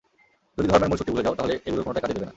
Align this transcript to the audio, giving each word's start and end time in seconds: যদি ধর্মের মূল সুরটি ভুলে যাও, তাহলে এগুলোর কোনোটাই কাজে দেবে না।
যদি 0.55 0.67
ধর্মের 0.71 0.89
মূল 0.89 0.97
সুরটি 0.99 1.11
ভুলে 1.13 1.25
যাও, 1.25 1.37
তাহলে 1.39 1.53
এগুলোর 1.67 1.85
কোনোটাই 1.85 2.01
কাজে 2.03 2.13
দেবে 2.15 2.25
না। 2.25 2.29